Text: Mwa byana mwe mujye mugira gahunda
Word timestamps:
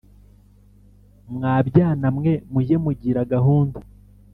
Mwa 1.33 1.55
byana 1.67 2.07
mwe 2.17 2.33
mujye 2.51 2.75
mugira 2.83 3.21
gahunda 3.33 3.79